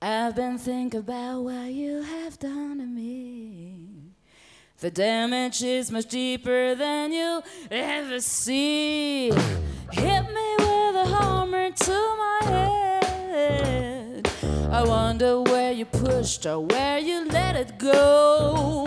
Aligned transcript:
I've 0.00 0.36
been 0.36 0.58
thinking 0.58 1.00
about 1.00 1.40
what 1.42 1.72
you 1.72 2.02
have 2.02 2.38
done 2.38 2.78
to 2.78 2.86
me. 2.86 4.12
The 4.78 4.92
damage 4.92 5.60
is 5.64 5.90
much 5.90 6.06
deeper 6.06 6.76
than 6.76 7.12
you 7.12 7.42
ever 7.68 8.20
see. 8.20 9.32
Hit 9.90 10.22
me 10.22 10.54
with 10.58 10.94
a 10.94 11.04
hammer 11.04 11.72
to 11.72 11.92
my 11.92 12.40
head. 12.44 14.30
I 14.70 14.84
wonder 14.84 15.40
where 15.40 15.72
you 15.72 15.84
pushed 15.84 16.46
or 16.46 16.60
where 16.60 17.00
you 17.00 17.24
let 17.24 17.56
it 17.56 17.76
go. 17.78 18.84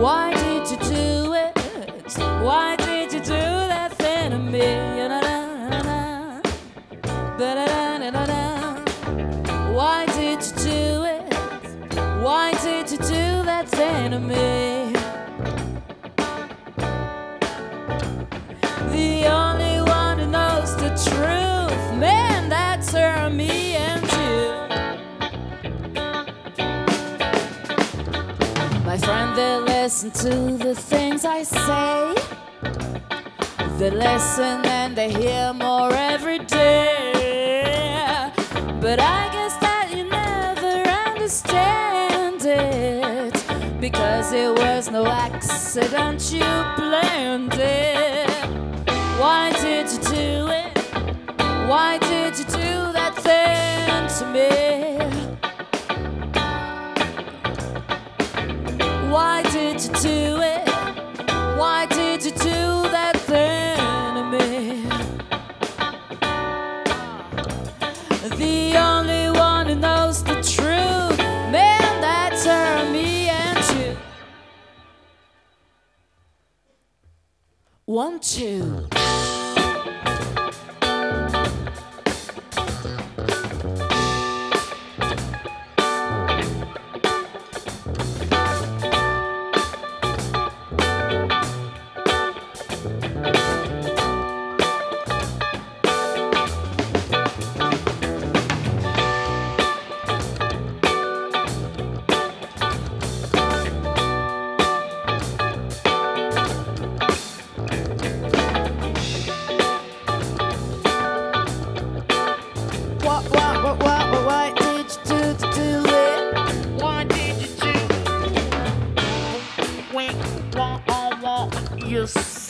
Why 0.00 0.34
did 0.34 0.70
you 0.72 0.76
do 0.88 1.13
me? 13.78 14.92
The 18.92 19.26
only 19.26 19.80
one 19.80 20.18
who 20.18 20.26
knows 20.26 20.76
the 20.76 20.90
truth, 20.90 21.98
man, 21.98 22.48
that's 22.48 22.92
her, 22.92 23.30
me 23.30 23.76
and 23.76 24.02
you. 24.02 24.52
My 28.84 28.96
friend, 28.98 29.36
they 29.36 29.60
listen 29.60 30.10
to 30.12 30.56
the 30.64 30.74
things 30.74 31.24
I 31.24 31.42
say. 31.42 32.14
They 33.78 33.90
listen 33.90 34.64
and 34.66 34.96
they 34.96 35.10
hear 35.10 35.52
more 35.52 35.92
every 35.92 36.38
day. 36.38 38.30
But 38.80 39.00
I 39.00 39.43
Because 43.94 44.32
it 44.32 44.58
was 44.58 44.90
no 44.90 45.06
accident, 45.06 46.32
you 46.32 46.40
planned 46.40 47.54
it. 47.54 48.28
Why 49.20 49.52
did 49.62 49.88
you 49.88 49.98
do 49.98 50.48
it? 50.48 50.78
Why 51.68 51.98
did 51.98 52.36
you 52.36 52.44
do 52.44 52.92
that 52.98 53.14
thing 53.26 54.08
to 54.18 54.24
me? 54.34 54.50
Why 59.12 59.42
did 59.52 59.80
you 59.80 59.92
do 60.02 60.40
it? 60.42 60.68
Why 61.56 61.86
did 61.86 62.24
you 62.24 62.32
do 62.32 62.88
that 62.96 63.16
thing 63.30 64.14
to 64.16 64.24
me? 64.34 64.88
The 68.38 68.76
One, 77.94 78.18
two. 78.18 78.88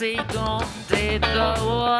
You 0.05 0.17
see 0.17 0.23
gone 0.33 1.94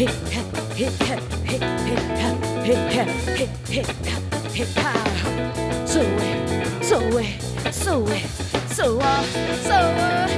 So 0.00 0.06
so 6.80 6.98
so 7.70 8.06
so 8.68 8.98
uh, 8.98 9.22
so 9.62 10.29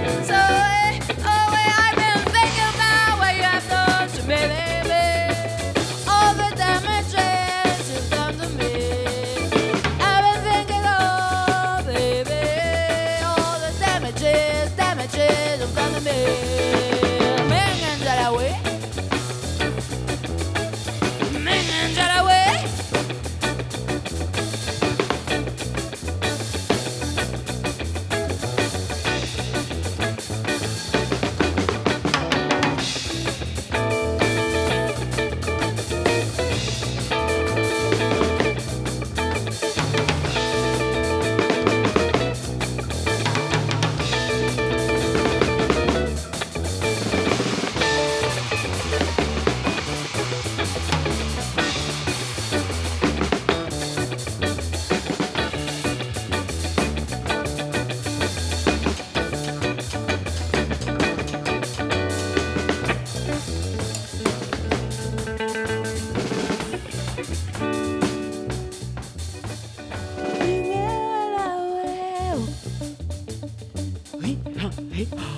Okay. 75.03 75.32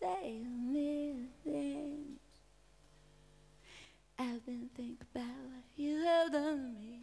Say 0.00 0.42
me 0.44 1.26
things 1.44 2.18
I've 4.18 4.44
been 4.44 4.68
thinking 4.74 4.98
about 5.14 5.24
what 5.24 5.64
you 5.76 6.02
have 6.04 6.32
done 6.32 6.56
to 6.56 6.80
me. 6.80 7.00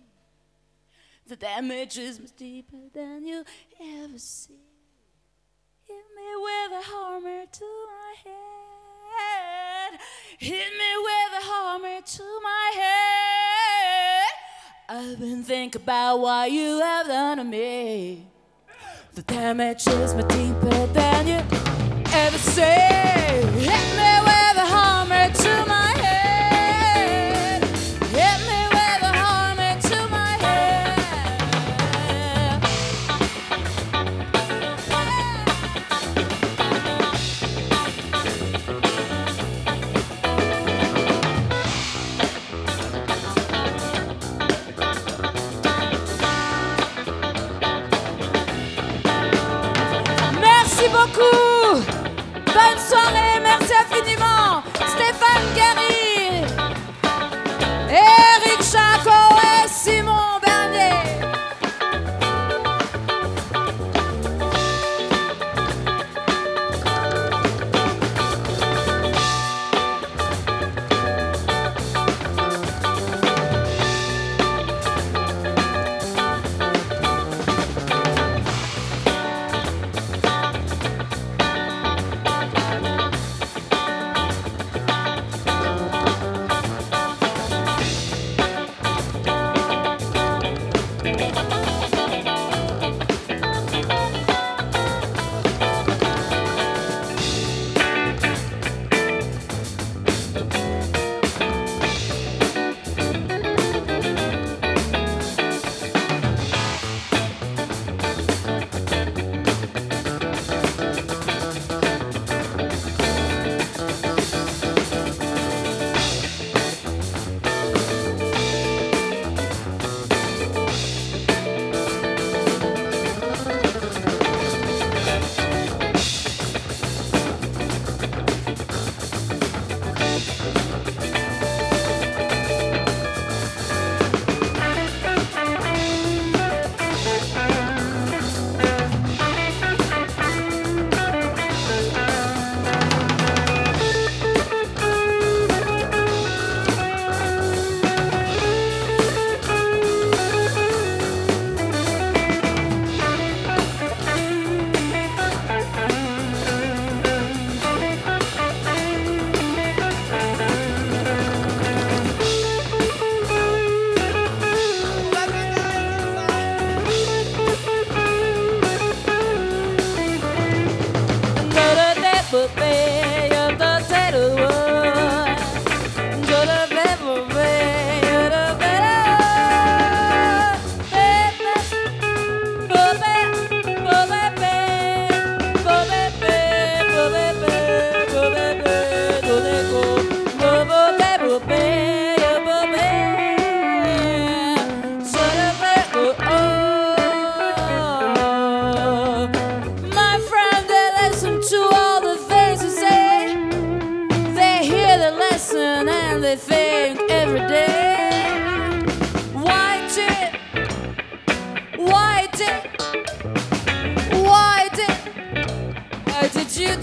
The 1.28 1.36
damage 1.36 1.98
is 1.98 2.20
much 2.20 2.36
deeper 2.36 2.90
than 2.94 3.26
you 3.26 3.44
ever 3.80 4.18
see. 4.18 4.60
Hit 5.88 6.06
me 6.16 6.30
with 6.36 6.72
a 6.72 6.92
hammer 6.92 7.46
to 7.52 7.66
my 7.88 8.16
head. 8.26 10.00
Hit 10.40 10.52
me 10.52 10.92
with 10.98 11.42
a 11.42 11.46
hammer 11.46 12.02
to 12.02 12.40
my 12.44 12.72
head. 12.76 14.26
I've 14.90 15.20
been 15.20 15.44
thinking 15.44 15.82
about 15.82 16.18
what 16.18 16.52
you 16.52 16.80
have 16.80 17.08
done 17.08 17.38
to 17.38 17.44
me. 17.44 18.28
The 19.14 19.22
damage 19.22 19.88
is 19.88 20.16
much 20.16 20.28
deeper 20.30 20.88
than 20.88 21.28
you 21.28 21.73
ever 22.14 22.38
say. 22.38 23.42
Hit 23.58 23.86
me 23.98 24.14
with 24.28 24.58
a 24.58 24.68
hammer 24.74 25.34
to 25.34 25.66
my 25.68 25.73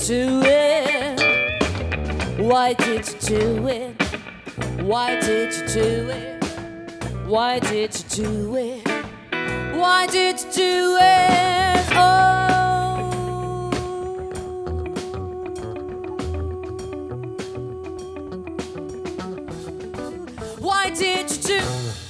do 0.06 0.40
it? 0.44 1.20
Why 2.38 2.72
did 2.72 3.06
you 3.06 3.14
do 3.20 3.68
it? 3.68 4.02
Why 4.80 5.20
did 5.20 5.52
you 5.54 5.66
do 5.68 6.08
it? 6.10 6.42
Why 7.26 7.58
did 7.58 7.94
you 7.94 8.24
do 8.24 8.56
it? 8.56 8.88
Why 9.76 10.06
did 10.06 10.40
you 10.40 10.52
do 10.52 10.96
it? 11.00 11.86
Oh. 11.92 12.20
Why 20.60 20.90
did 20.90 21.30
you 21.30 21.42
do 21.42 22.09